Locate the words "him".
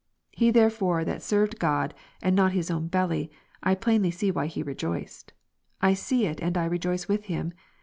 7.25-7.53